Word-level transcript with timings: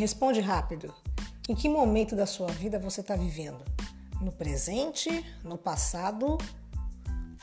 responde 0.00 0.40
rápido. 0.40 0.94
Em 1.46 1.54
que 1.54 1.68
momento 1.68 2.16
da 2.16 2.24
sua 2.24 2.46
vida 2.46 2.78
você 2.78 3.02
está 3.02 3.14
vivendo? 3.14 3.62
No 4.18 4.32
presente, 4.32 5.10
no 5.44 5.58
passado 5.58 6.38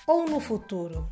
ou 0.07 0.28
no 0.28 0.39
futuro? 0.39 1.07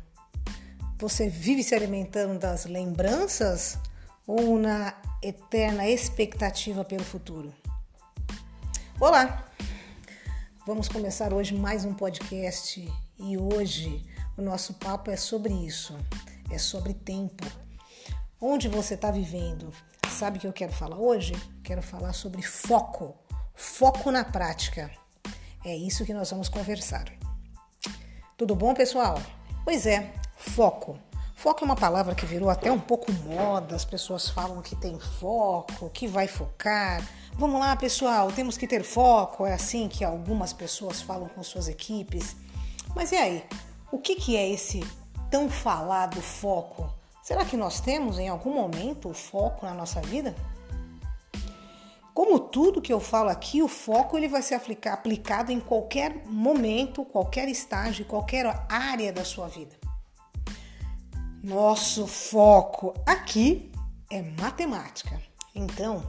Você 0.98 1.28
vive 1.28 1.62
se 1.62 1.72
alimentando 1.72 2.36
das 2.36 2.64
lembranças 2.64 3.78
ou 4.26 4.58
na 4.58 4.92
eterna 5.22 5.88
expectativa 5.88 6.84
pelo 6.84 7.04
futuro? 7.04 7.54
Olá! 8.98 9.48
Vamos 10.66 10.88
começar 10.88 11.32
hoje 11.32 11.54
mais 11.54 11.84
um 11.84 11.94
podcast 11.94 12.92
e 13.20 13.38
hoje 13.38 14.04
o 14.36 14.42
nosso 14.42 14.74
papo 14.74 15.12
é 15.12 15.16
sobre 15.16 15.52
isso, 15.54 15.96
é 16.50 16.58
sobre 16.58 16.92
tempo. 16.92 17.46
Onde 18.40 18.68
você 18.68 18.94
está 18.94 19.12
vivendo? 19.12 19.72
Sabe 20.16 20.38
o 20.38 20.40
que 20.40 20.46
eu 20.46 20.52
quero 20.52 20.72
falar 20.72 20.96
hoje? 20.96 21.34
Quero 21.62 21.82
falar 21.82 22.14
sobre 22.14 22.40
foco, 22.40 23.14
foco 23.54 24.10
na 24.10 24.24
prática. 24.24 24.90
É 25.62 25.76
isso 25.76 26.06
que 26.06 26.14
nós 26.14 26.30
vamos 26.30 26.48
conversar. 26.48 27.04
Tudo 28.34 28.56
bom, 28.56 28.72
pessoal? 28.72 29.20
Pois 29.62 29.84
é, 29.84 30.14
foco. 30.38 30.98
Foco 31.34 31.62
é 31.62 31.66
uma 31.66 31.76
palavra 31.76 32.14
que 32.14 32.24
virou 32.24 32.48
até 32.48 32.72
um 32.72 32.80
pouco 32.80 33.12
moda, 33.12 33.76
as 33.76 33.84
pessoas 33.84 34.30
falam 34.30 34.62
que 34.62 34.74
tem 34.74 34.98
foco, 34.98 35.90
que 35.90 36.08
vai 36.08 36.26
focar. 36.26 37.06
Vamos 37.34 37.60
lá, 37.60 37.76
pessoal, 37.76 38.32
temos 38.32 38.56
que 38.56 38.66
ter 38.66 38.84
foco. 38.84 39.44
É 39.44 39.52
assim 39.52 39.86
que 39.86 40.02
algumas 40.02 40.50
pessoas 40.54 41.02
falam 41.02 41.28
com 41.28 41.42
suas 41.42 41.68
equipes. 41.68 42.34
Mas 42.94 43.12
e 43.12 43.16
aí? 43.16 43.44
O 43.92 43.98
que, 43.98 44.16
que 44.16 44.34
é 44.34 44.48
esse 44.48 44.80
tão 45.30 45.50
falado 45.50 46.22
foco? 46.22 46.90
Será 47.26 47.44
que 47.44 47.56
nós 47.56 47.80
temos 47.80 48.20
em 48.20 48.28
algum 48.28 48.54
momento 48.54 49.08
o 49.08 49.12
foco 49.12 49.66
na 49.66 49.74
nossa 49.74 50.00
vida? 50.00 50.32
Como 52.14 52.38
tudo 52.38 52.80
que 52.80 52.92
eu 52.92 53.00
falo 53.00 53.30
aqui, 53.30 53.60
o 53.60 53.66
foco 53.66 54.16
ele 54.16 54.28
vai 54.28 54.40
ser 54.42 54.54
aplicado 54.54 55.50
em 55.50 55.58
qualquer 55.58 56.24
momento, 56.26 57.04
qualquer 57.04 57.48
estágio, 57.48 58.04
qualquer 58.04 58.46
área 58.68 59.12
da 59.12 59.24
sua 59.24 59.48
vida. 59.48 59.74
Nosso 61.42 62.06
foco 62.06 62.94
aqui 63.04 63.72
é 64.08 64.22
matemática. 64.22 65.20
Então, 65.52 66.04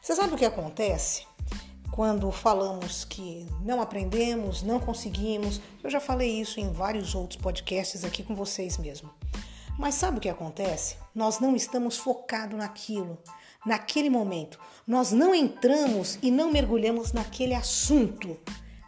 você 0.00 0.16
sabe 0.16 0.32
o 0.32 0.38
que 0.38 0.46
acontece 0.46 1.26
quando 1.90 2.32
falamos 2.32 3.04
que 3.04 3.46
não 3.60 3.82
aprendemos, 3.82 4.62
não 4.62 4.80
conseguimos? 4.80 5.60
Eu 5.84 5.90
já 5.90 6.00
falei 6.00 6.40
isso 6.40 6.58
em 6.58 6.72
vários 6.72 7.14
outros 7.14 7.38
podcasts 7.38 8.02
aqui 8.02 8.22
com 8.22 8.34
vocês 8.34 8.78
mesmo. 8.78 9.10
Mas 9.78 9.94
sabe 9.94 10.18
o 10.18 10.20
que 10.20 10.28
acontece? 10.28 10.96
Nós 11.14 11.38
não 11.38 11.54
estamos 11.54 11.96
focados 11.96 12.58
naquilo, 12.58 13.16
naquele 13.64 14.10
momento. 14.10 14.58
Nós 14.84 15.12
não 15.12 15.32
entramos 15.32 16.18
e 16.20 16.32
não 16.32 16.50
mergulhamos 16.50 17.12
naquele 17.12 17.54
assunto, 17.54 18.36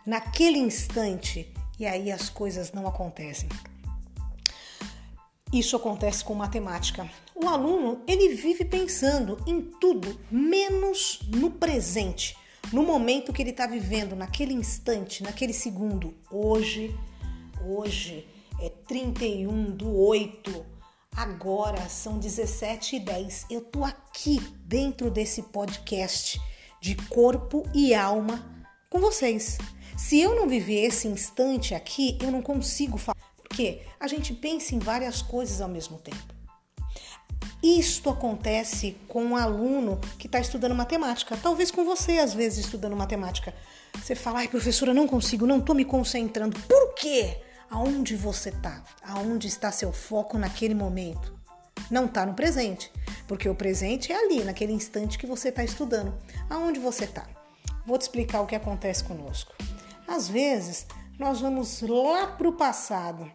naquele 0.04 0.58
instante, 0.58 1.54
e 1.78 1.86
aí 1.86 2.10
as 2.10 2.28
coisas 2.28 2.72
não 2.72 2.88
acontecem. 2.88 3.48
Isso 5.52 5.76
acontece 5.76 6.24
com 6.24 6.34
matemática. 6.34 7.08
O 7.36 7.48
aluno, 7.48 8.02
ele 8.04 8.34
vive 8.34 8.64
pensando 8.64 9.38
em 9.46 9.60
tudo 9.60 10.18
menos 10.28 11.20
no 11.28 11.52
presente, 11.52 12.36
no 12.72 12.82
momento 12.82 13.32
que 13.32 13.40
ele 13.40 13.50
está 13.50 13.66
vivendo, 13.66 14.16
naquele 14.16 14.54
instante, 14.54 15.22
naquele 15.22 15.52
segundo. 15.52 16.14
Hoje, 16.32 16.96
hoje 17.64 18.26
é 18.60 18.68
31 18.68 19.70
do 19.70 19.96
8 19.96 20.79
Agora 21.16 21.88
são 21.88 22.18
17 22.18 22.96
e 22.96 23.00
10. 23.00 23.46
Eu 23.50 23.60
tô 23.60 23.84
aqui 23.84 24.40
dentro 24.64 25.10
desse 25.10 25.42
podcast 25.42 26.40
de 26.80 26.94
corpo 26.94 27.64
e 27.74 27.94
alma 27.94 28.64
com 28.88 29.00
vocês. 29.00 29.58
Se 29.96 30.18
eu 30.18 30.34
não 30.34 30.48
viver 30.48 30.86
esse 30.86 31.06
instante 31.06 31.74
aqui, 31.74 32.16
eu 32.22 32.30
não 32.30 32.40
consigo 32.40 32.96
falar. 32.96 33.18
Porque 33.36 33.82
a 33.98 34.06
gente 34.06 34.32
pensa 34.32 34.74
em 34.74 34.78
várias 34.78 35.20
coisas 35.20 35.60
ao 35.60 35.68
mesmo 35.68 35.98
tempo. 35.98 36.34
Isto 37.62 38.08
acontece 38.08 38.96
com 39.06 39.22
um 39.22 39.36
aluno 39.36 40.00
que 40.18 40.26
está 40.26 40.40
estudando 40.40 40.74
matemática. 40.74 41.36
Talvez 41.36 41.70
com 41.70 41.84
você, 41.84 42.18
às 42.18 42.32
vezes, 42.32 42.64
estudando 42.64 42.96
matemática. 42.96 43.52
Você 44.00 44.14
fala, 44.14 44.38
ai, 44.38 44.48
professora, 44.48 44.94
não 44.94 45.06
consigo, 45.06 45.46
não 45.46 45.58
estou 45.58 45.74
me 45.74 45.84
concentrando. 45.84 46.58
Por 46.60 46.94
quê? 46.94 47.36
Aonde 47.70 48.16
você 48.16 48.48
está, 48.48 48.82
aonde 49.02 49.46
está 49.46 49.70
seu 49.70 49.92
foco 49.92 50.36
naquele 50.36 50.74
momento. 50.74 51.38
Não 51.90 52.06
está 52.06 52.26
no 52.26 52.34
presente, 52.34 52.92
porque 53.28 53.48
o 53.48 53.54
presente 53.54 54.12
é 54.12 54.16
ali, 54.16 54.42
naquele 54.42 54.72
instante 54.72 55.16
que 55.16 55.26
você 55.26 55.48
está 55.48 55.62
estudando. 55.62 56.12
Aonde 56.48 56.80
você 56.80 57.04
está? 57.04 57.26
Vou 57.86 57.96
te 57.96 58.02
explicar 58.02 58.40
o 58.40 58.46
que 58.46 58.56
acontece 58.56 59.04
conosco. 59.04 59.54
Às 60.06 60.28
vezes, 60.28 60.86
nós 61.18 61.40
vamos 61.40 61.80
lá 61.82 62.26
para 62.26 62.48
o 62.48 62.52
passado. 62.52 63.30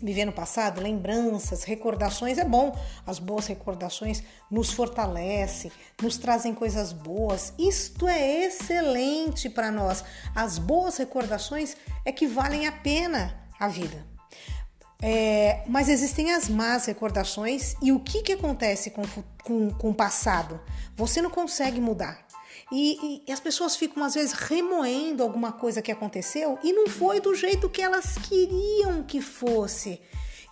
Viver 0.00 0.26
no 0.26 0.32
passado, 0.32 0.80
lembranças, 0.80 1.64
recordações 1.64 2.38
é 2.38 2.44
bom. 2.44 2.76
As 3.06 3.18
boas 3.18 3.46
recordações 3.46 4.22
nos 4.50 4.70
fortalecem, 4.70 5.72
nos 6.02 6.18
trazem 6.18 6.54
coisas 6.54 6.92
boas. 6.92 7.52
Isto 7.58 8.06
é 8.06 8.44
excelente 8.44 9.48
para 9.48 9.70
nós. 9.70 10.04
As 10.34 10.58
boas 10.58 10.98
recordações 10.98 11.76
é 12.04 12.12
que 12.12 12.26
valem 12.26 12.66
a 12.66 12.72
pena 12.72 13.45
a 13.58 13.68
vida. 13.68 14.06
É, 15.00 15.62
mas 15.66 15.88
existem 15.88 16.32
as 16.32 16.48
más 16.48 16.86
recordações 16.86 17.74
e 17.82 17.92
o 17.92 18.00
que, 18.00 18.22
que 18.22 18.32
acontece 18.32 18.90
com, 18.90 19.02
com, 19.44 19.70
com 19.70 19.90
o 19.90 19.94
passado? 19.94 20.60
Você 20.96 21.20
não 21.20 21.30
consegue 21.30 21.80
mudar. 21.80 22.26
E, 22.72 23.22
e, 23.26 23.32
as 23.32 23.38
pessoas 23.38 23.76
ficam 23.76 24.02
às 24.02 24.14
vezes 24.14 24.32
remoendo 24.32 25.22
alguma 25.22 25.52
coisa 25.52 25.80
que 25.80 25.92
aconteceu 25.92 26.58
e 26.64 26.72
não 26.72 26.88
foi 26.88 27.20
do 27.20 27.32
jeito 27.34 27.68
que 27.68 27.80
elas 27.80 28.16
queriam 28.18 29.04
que 29.04 29.20
fosse. 29.20 30.00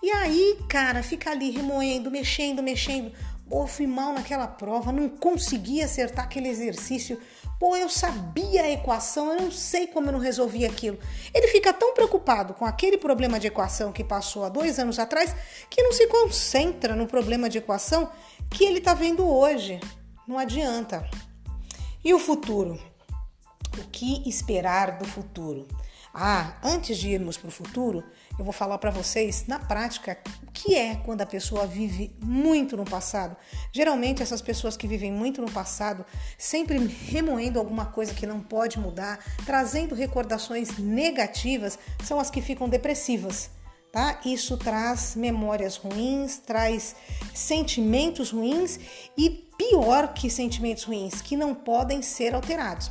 E 0.00 0.10
aí, 0.10 0.58
cara, 0.68 1.02
fica 1.02 1.30
ali 1.30 1.50
remoendo, 1.50 2.10
mexendo, 2.10 2.62
mexendo. 2.62 3.10
Pô, 3.54 3.68
fui 3.68 3.86
mal 3.86 4.12
naquela 4.12 4.48
prova, 4.48 4.90
não 4.90 5.08
consegui 5.08 5.80
acertar 5.80 6.24
aquele 6.24 6.48
exercício. 6.48 7.20
Pô, 7.60 7.76
eu 7.76 7.88
sabia 7.88 8.64
a 8.64 8.70
equação, 8.72 9.30
eu 9.32 9.42
não 9.42 9.52
sei 9.52 9.86
como 9.86 10.08
eu 10.08 10.12
não 10.12 10.18
resolvi 10.18 10.66
aquilo. 10.66 10.98
Ele 11.32 11.46
fica 11.46 11.72
tão 11.72 11.94
preocupado 11.94 12.52
com 12.54 12.64
aquele 12.64 12.98
problema 12.98 13.38
de 13.38 13.46
equação 13.46 13.92
que 13.92 14.02
passou 14.02 14.42
há 14.44 14.48
dois 14.48 14.80
anos 14.80 14.98
atrás 14.98 15.32
que 15.70 15.80
não 15.84 15.92
se 15.92 16.08
concentra 16.08 16.96
no 16.96 17.06
problema 17.06 17.48
de 17.48 17.58
equação 17.58 18.10
que 18.50 18.64
ele 18.64 18.78
está 18.78 18.92
vendo 18.92 19.24
hoje. 19.24 19.78
Não 20.26 20.36
adianta. 20.36 21.08
E 22.04 22.12
o 22.12 22.18
futuro? 22.18 22.76
O 23.78 23.88
que 23.92 24.28
esperar 24.28 24.98
do 24.98 25.04
futuro? 25.04 25.68
Ah, 26.16 26.54
antes 26.62 26.96
de 26.96 27.08
irmos 27.10 27.36
para 27.36 27.48
o 27.48 27.50
futuro, 27.50 28.04
eu 28.38 28.44
vou 28.44 28.52
falar 28.52 28.78
para 28.78 28.92
vocês 28.92 29.46
na 29.48 29.58
prática 29.58 30.16
o 30.46 30.52
que 30.52 30.76
é 30.76 30.94
quando 30.94 31.22
a 31.22 31.26
pessoa 31.26 31.66
vive 31.66 32.14
muito 32.22 32.76
no 32.76 32.84
passado. 32.84 33.36
Geralmente, 33.72 34.22
essas 34.22 34.40
pessoas 34.40 34.76
que 34.76 34.86
vivem 34.86 35.10
muito 35.10 35.42
no 35.42 35.50
passado, 35.50 36.06
sempre 36.38 36.78
remoendo 36.78 37.58
alguma 37.58 37.86
coisa 37.86 38.14
que 38.14 38.28
não 38.28 38.38
pode 38.38 38.78
mudar, 38.78 39.18
trazendo 39.44 39.92
recordações 39.92 40.78
negativas, 40.78 41.76
são 42.04 42.20
as 42.20 42.30
que 42.30 42.40
ficam 42.40 42.68
depressivas. 42.68 43.50
Tá? 43.90 44.20
Isso 44.24 44.56
traz 44.56 45.16
memórias 45.16 45.76
ruins, 45.76 46.38
traz 46.38 46.94
sentimentos 47.34 48.30
ruins 48.30 48.78
e 49.18 49.30
pior 49.58 50.14
que 50.14 50.30
sentimentos 50.30 50.84
ruins, 50.84 51.20
que 51.20 51.36
não 51.36 51.56
podem 51.56 52.02
ser 52.02 52.36
alterados. 52.36 52.90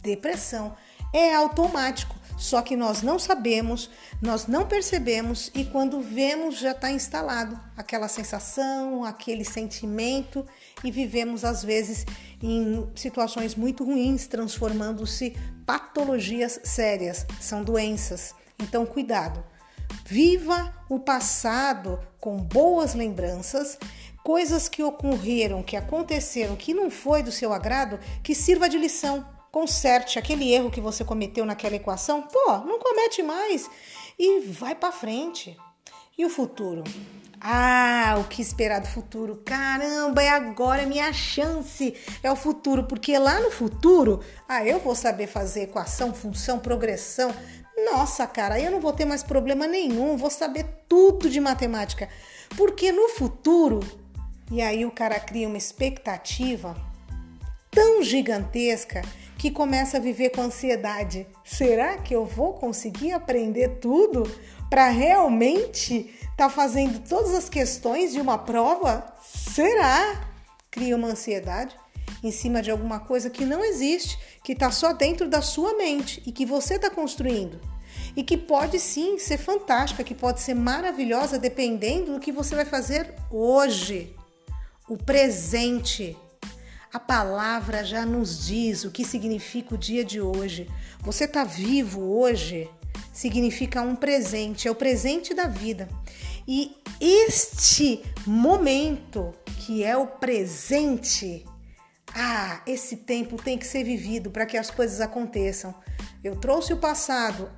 Depressão 0.00 0.76
é 1.12 1.32
automático. 1.32 2.23
Só 2.36 2.62
que 2.62 2.76
nós 2.76 3.02
não 3.02 3.18
sabemos, 3.18 3.90
nós 4.20 4.46
não 4.46 4.66
percebemos 4.66 5.50
e 5.54 5.64
quando 5.64 6.00
vemos 6.00 6.58
já 6.58 6.72
está 6.72 6.90
instalado 6.90 7.58
aquela 7.76 8.08
sensação, 8.08 9.04
aquele 9.04 9.44
sentimento 9.44 10.44
e 10.82 10.90
vivemos 10.90 11.44
às 11.44 11.62
vezes 11.62 12.04
em 12.42 12.88
situações 12.94 13.54
muito 13.54 13.84
ruins, 13.84 14.26
transformando-se 14.26 15.36
patologias 15.64 16.60
sérias, 16.64 17.24
são 17.40 17.62
doenças. 17.62 18.34
Então, 18.58 18.84
cuidado. 18.84 19.42
Viva 20.04 20.74
o 20.88 20.98
passado 20.98 21.98
com 22.20 22.36
boas 22.36 22.94
lembranças, 22.94 23.78
coisas 24.22 24.68
que 24.68 24.82
ocorreram, 24.82 25.62
que 25.62 25.76
aconteceram, 25.76 26.56
que 26.56 26.74
não 26.74 26.90
foi 26.90 27.22
do 27.22 27.32
seu 27.32 27.52
agrado, 27.52 27.98
que 28.22 28.34
sirva 28.34 28.68
de 28.68 28.76
lição 28.76 29.33
conserte 29.54 30.18
aquele 30.18 30.52
erro 30.52 30.68
que 30.68 30.80
você 30.80 31.04
cometeu 31.04 31.46
naquela 31.46 31.76
equação, 31.76 32.22
pô, 32.22 32.58
não 32.66 32.80
comete 32.80 33.22
mais 33.22 33.70
e 34.18 34.40
vai 34.40 34.74
para 34.74 34.90
frente. 34.90 35.56
E 36.18 36.26
o 36.26 36.28
futuro? 36.28 36.82
Ah, 37.40 38.16
o 38.18 38.24
que 38.24 38.42
esperar 38.42 38.80
do 38.80 38.88
futuro? 38.88 39.42
Caramba, 39.44 40.24
é 40.24 40.28
agora 40.28 40.82
é 40.82 40.86
minha 40.86 41.12
chance. 41.12 41.94
É 42.20 42.32
o 42.32 42.36
futuro, 42.36 42.82
porque 42.82 43.16
lá 43.16 43.38
no 43.38 43.50
futuro, 43.52 44.20
ah, 44.48 44.66
eu 44.66 44.80
vou 44.80 44.96
saber 44.96 45.28
fazer 45.28 45.62
equação, 45.62 46.12
função, 46.12 46.58
progressão. 46.58 47.32
Nossa, 47.92 48.26
cara, 48.26 48.58
eu 48.58 48.72
não 48.72 48.80
vou 48.80 48.92
ter 48.92 49.04
mais 49.04 49.22
problema 49.22 49.68
nenhum, 49.68 50.16
vou 50.16 50.30
saber 50.30 50.66
tudo 50.88 51.30
de 51.30 51.38
matemática. 51.38 52.08
Porque 52.56 52.90
no 52.90 53.08
futuro, 53.10 53.78
e 54.50 54.60
aí 54.60 54.84
o 54.84 54.90
cara 54.90 55.20
cria 55.20 55.46
uma 55.46 55.58
expectativa 55.58 56.74
tão 57.70 58.02
gigantesca 58.02 59.02
que 59.44 59.50
começa 59.50 59.98
a 59.98 60.00
viver 60.00 60.30
com 60.30 60.40
ansiedade. 60.40 61.26
Será 61.44 61.98
que 61.98 62.16
eu 62.16 62.24
vou 62.24 62.54
conseguir 62.54 63.12
aprender 63.12 63.78
tudo 63.78 64.22
para 64.70 64.88
realmente 64.88 66.16
estar 66.22 66.34
tá 66.34 66.48
fazendo 66.48 67.06
todas 67.06 67.34
as 67.34 67.50
questões 67.50 68.14
de 68.14 68.22
uma 68.22 68.38
prova? 68.38 69.04
Será? 69.22 70.30
Cria 70.70 70.96
uma 70.96 71.08
ansiedade 71.08 71.76
em 72.22 72.30
cima 72.30 72.62
de 72.62 72.70
alguma 72.70 72.98
coisa 72.98 73.28
que 73.28 73.44
não 73.44 73.62
existe, 73.62 74.18
que 74.42 74.52
está 74.52 74.70
só 74.70 74.94
dentro 74.94 75.28
da 75.28 75.42
sua 75.42 75.76
mente 75.76 76.22
e 76.24 76.32
que 76.32 76.46
você 76.46 76.76
está 76.76 76.88
construindo. 76.88 77.60
E 78.16 78.22
que 78.22 78.38
pode 78.38 78.80
sim 78.80 79.18
ser 79.18 79.36
fantástica, 79.36 80.02
que 80.02 80.14
pode 80.14 80.40
ser 80.40 80.54
maravilhosa 80.54 81.38
dependendo 81.38 82.14
do 82.14 82.18
que 82.18 82.32
você 82.32 82.54
vai 82.54 82.64
fazer 82.64 83.14
hoje. 83.30 84.16
O 84.88 84.96
presente. 84.96 86.16
A 86.94 87.00
palavra 87.00 87.82
já 87.82 88.06
nos 88.06 88.46
diz 88.46 88.84
o 88.84 88.90
que 88.92 89.04
significa 89.04 89.74
o 89.74 89.78
dia 89.78 90.04
de 90.04 90.20
hoje. 90.20 90.70
Você 91.00 91.24
está 91.24 91.42
vivo 91.42 92.00
hoje 92.00 92.70
significa 93.12 93.82
um 93.82 93.96
presente, 93.96 94.68
é 94.68 94.70
o 94.70 94.76
presente 94.76 95.34
da 95.34 95.48
vida. 95.48 95.88
E 96.46 96.76
este 97.00 98.00
momento, 98.24 99.34
que 99.58 99.82
é 99.82 99.96
o 99.96 100.06
presente, 100.06 101.44
ah, 102.14 102.62
esse 102.64 102.98
tempo 102.98 103.42
tem 103.42 103.58
que 103.58 103.66
ser 103.66 103.82
vivido 103.82 104.30
para 104.30 104.46
que 104.46 104.56
as 104.56 104.70
coisas 104.70 105.00
aconteçam. 105.00 105.74
Eu 106.22 106.36
trouxe 106.36 106.72
o 106.72 106.76
passado, 106.76 107.50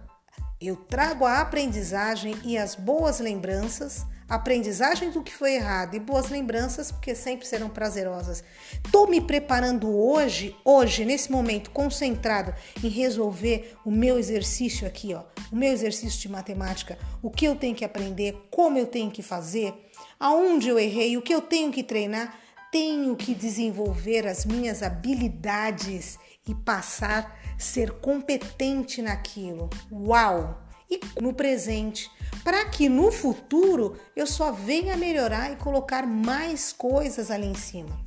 eu 0.58 0.76
trago 0.76 1.26
a 1.26 1.42
aprendizagem 1.42 2.38
e 2.42 2.56
as 2.56 2.74
boas 2.74 3.20
lembranças 3.20 4.06
aprendizagem 4.28 5.10
do 5.10 5.22
que 5.22 5.32
foi 5.32 5.54
errado 5.54 5.94
e 5.94 6.00
boas 6.00 6.28
lembranças, 6.28 6.90
porque 6.90 7.14
sempre 7.14 7.46
serão 7.46 7.68
prazerosas. 7.68 8.42
Estou 8.84 9.08
me 9.08 9.20
preparando 9.20 9.88
hoje, 9.88 10.54
hoje, 10.64 11.04
nesse 11.04 11.30
momento, 11.30 11.70
concentrado 11.70 12.54
em 12.82 12.88
resolver 12.88 13.76
o 13.84 13.90
meu 13.90 14.18
exercício 14.18 14.86
aqui, 14.86 15.14
ó, 15.14 15.22
o 15.52 15.56
meu 15.56 15.72
exercício 15.72 16.20
de 16.20 16.28
matemática, 16.28 16.98
o 17.22 17.30
que 17.30 17.44
eu 17.44 17.54
tenho 17.54 17.74
que 17.74 17.84
aprender, 17.84 18.36
como 18.50 18.78
eu 18.78 18.86
tenho 18.86 19.10
que 19.10 19.22
fazer, 19.22 19.72
aonde 20.18 20.68
eu 20.68 20.78
errei, 20.78 21.16
o 21.16 21.22
que 21.22 21.34
eu 21.34 21.40
tenho 21.40 21.70
que 21.70 21.82
treinar. 21.82 22.40
Tenho 22.72 23.14
que 23.16 23.32
desenvolver 23.34 24.26
as 24.26 24.44
minhas 24.44 24.82
habilidades 24.82 26.18
e 26.46 26.54
passar 26.54 27.38
a 27.54 27.58
ser 27.58 27.92
competente 27.92 29.00
naquilo. 29.00 29.70
Uau! 29.90 30.65
E 30.90 31.00
no 31.20 31.34
presente 31.34 32.10
para 32.46 32.64
que 32.66 32.88
no 32.88 33.10
futuro 33.10 33.98
eu 34.14 34.26
só 34.26 34.52
venha 34.52 34.96
melhorar 34.96 35.52
e 35.52 35.56
colocar 35.56 36.06
mais 36.06 36.72
coisas 36.72 37.30
ali 37.30 37.46
em 37.46 37.54
cima. 37.54 37.98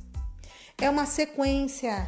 É 0.78 0.88
uma 0.88 1.04
sequência, 1.04 2.06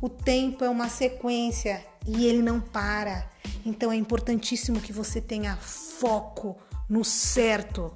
o 0.00 0.08
tempo 0.08 0.64
é 0.64 0.68
uma 0.70 0.88
sequência 0.88 1.84
e 2.06 2.26
ele 2.26 2.40
não 2.40 2.58
para. 2.58 3.30
Então 3.66 3.92
é 3.92 3.96
importantíssimo 3.96 4.80
que 4.80 4.94
você 4.94 5.20
tenha 5.20 5.56
foco 5.56 6.56
no 6.88 7.04
certo, 7.04 7.94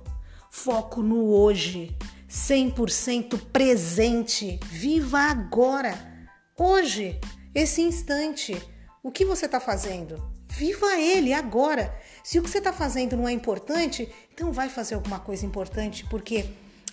foco 0.50 1.02
no 1.02 1.30
hoje, 1.30 1.96
100% 2.28 3.40
presente. 3.50 4.60
Viva 4.66 5.20
agora, 5.20 6.28
hoje, 6.56 7.18
esse 7.54 7.80
instante. 7.80 8.60
O 9.02 9.10
que 9.10 9.24
você 9.24 9.46
está 9.46 9.60
fazendo? 9.60 10.22
Viva 10.48 10.98
ele 10.98 11.32
agora. 11.32 11.98
Se 12.28 12.38
o 12.38 12.42
que 12.42 12.50
você 12.50 12.58
está 12.58 12.74
fazendo 12.74 13.16
não 13.16 13.26
é 13.26 13.32
importante, 13.32 14.06
então 14.34 14.52
vai 14.52 14.68
fazer 14.68 14.96
alguma 14.96 15.18
coisa 15.18 15.46
importante, 15.46 16.04
porque 16.10 16.44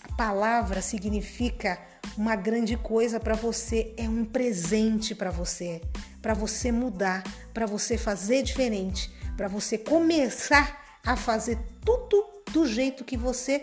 a 0.02 0.16
palavra 0.16 0.82
significa 0.82 1.78
uma 2.18 2.38
grande 2.38 2.78
coisa 2.78 3.20
para 3.20 3.36
você, 3.36 3.94
é 3.98 4.08
um 4.08 4.24
presente 4.24 5.14
para 5.14 5.32
você, 5.32 5.82
para 6.22 6.34
você 6.34 6.72
mudar, 6.72 7.22
para 7.54 7.66
você 7.66 7.98
fazer 7.98 8.44
diferente, 8.44 9.14
para 9.36 9.50
você 9.50 9.78
começar 9.78 11.02
a 11.06 11.18
fazer 11.18 11.60
tudo 11.84 12.26
do 12.54 12.66
jeito 12.66 13.04
que 13.04 13.18
você 13.18 13.62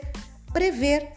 prever 0.53 1.11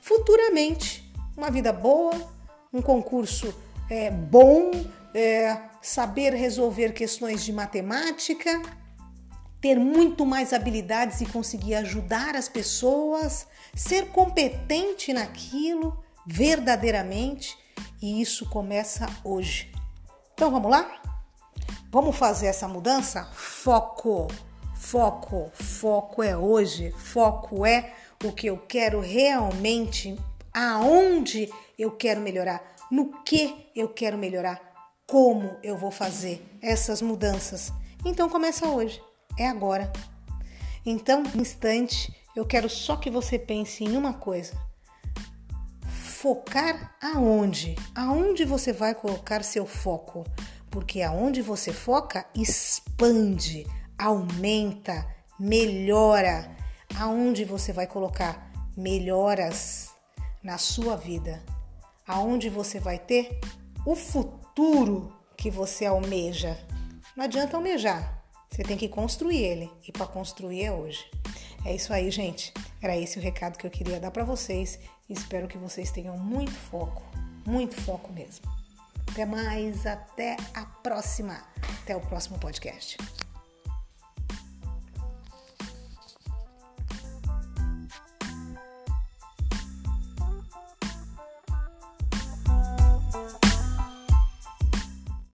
futuramente. 0.00 1.08
Uma 1.36 1.52
vida 1.52 1.72
boa, 1.72 2.32
um 2.72 2.82
concurso 2.82 3.54
é, 3.88 4.10
bom, 4.10 4.72
é, 5.14 5.56
saber 5.80 6.34
resolver 6.34 6.94
questões 6.94 7.44
de 7.44 7.52
matemática, 7.52 8.60
ter 9.60 9.76
muito 9.76 10.24
mais 10.24 10.52
habilidades 10.52 11.20
e 11.20 11.26
conseguir 11.26 11.74
ajudar 11.74 12.36
as 12.36 12.48
pessoas, 12.48 13.46
ser 13.74 14.08
competente 14.08 15.12
naquilo 15.12 16.02
verdadeiramente, 16.26 17.56
e 18.02 18.20
isso 18.20 18.48
começa 18.48 19.06
hoje. 19.24 19.72
Então 20.34 20.50
vamos 20.50 20.70
lá? 20.70 21.02
Vamos 21.90 22.16
fazer 22.16 22.46
essa 22.46 22.68
mudança? 22.68 23.24
Foco, 23.32 24.28
foco, 24.74 25.50
foco 25.54 26.22
é 26.22 26.36
hoje, 26.36 26.92
foco 26.92 27.64
é 27.64 27.94
o 28.22 28.30
que 28.30 28.48
eu 28.48 28.58
quero 28.58 29.00
realmente, 29.00 30.18
aonde 30.52 31.50
eu 31.78 31.92
quero 31.92 32.20
melhorar, 32.20 32.62
no 32.90 33.22
que 33.22 33.70
eu 33.74 33.88
quero 33.88 34.18
melhorar 34.18 34.60
como 35.06 35.56
eu 35.62 35.78
vou 35.78 35.90
fazer 35.90 36.46
essas 36.60 37.00
mudanças. 37.00 37.72
Então 38.04 38.28
começa 38.28 38.68
hoje, 38.68 39.02
é 39.38 39.48
agora. 39.48 39.92
Então, 40.84 41.22
no 41.22 41.42
instante, 41.42 42.14
eu 42.34 42.44
quero 42.44 42.68
só 42.68 42.96
que 42.96 43.10
você 43.10 43.38
pense 43.38 43.84
em 43.84 43.96
uma 43.96 44.14
coisa. 44.14 44.54
Focar 45.86 46.96
aonde? 47.00 47.76
Aonde 47.94 48.44
você 48.44 48.72
vai 48.72 48.94
colocar 48.94 49.42
seu 49.42 49.66
foco? 49.66 50.24
Porque 50.70 51.02
aonde 51.02 51.40
você 51.42 51.72
foca 51.72 52.26
expande, 52.34 53.66
aumenta, 53.96 55.06
melhora. 55.38 56.56
Aonde 56.98 57.44
você 57.44 57.72
vai 57.72 57.86
colocar 57.86 58.50
melhoras 58.76 59.90
na 60.42 60.58
sua 60.58 60.96
vida? 60.96 61.42
Aonde 62.06 62.48
você 62.48 62.80
vai 62.80 62.98
ter 62.98 63.38
o 63.84 63.94
futuro 63.94 65.12
que 65.36 65.50
você 65.50 65.86
almeja. 65.86 66.58
Não 67.16 67.24
adianta 67.24 67.56
almejar, 67.56 68.17
você 68.50 68.62
tem 68.62 68.76
que 68.76 68.88
construir 68.88 69.42
ele 69.42 69.70
e 69.86 69.92
para 69.92 70.06
construir 70.06 70.64
é 70.64 70.72
hoje. 70.72 71.04
É 71.64 71.74
isso 71.74 71.92
aí, 71.92 72.10
gente. 72.10 72.52
Era 72.80 72.96
esse 72.96 73.18
o 73.18 73.22
recado 73.22 73.58
que 73.58 73.66
eu 73.66 73.70
queria 73.70 74.00
dar 74.00 74.10
para 74.10 74.24
vocês. 74.24 74.78
Espero 75.08 75.48
que 75.48 75.58
vocês 75.58 75.90
tenham 75.90 76.16
muito 76.16 76.52
foco, 76.52 77.02
muito 77.46 77.74
foco 77.80 78.12
mesmo. 78.12 78.44
Até 79.10 79.24
mais, 79.24 79.86
até 79.86 80.36
a 80.54 80.64
próxima, 80.64 81.42
até 81.82 81.96
o 81.96 82.00
próximo 82.00 82.38
podcast. 82.38 82.96